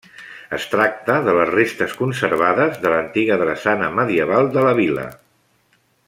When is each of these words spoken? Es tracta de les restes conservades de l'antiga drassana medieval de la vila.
Es 0.57 0.63
tracta 0.69 1.17
de 1.27 1.35
les 1.39 1.51
restes 1.57 1.93
conservades 1.99 2.81
de 2.85 2.93
l'antiga 2.95 3.37
drassana 3.45 3.91
medieval 4.01 4.53
de 4.57 4.65
la 4.69 4.73
vila. 4.85 5.05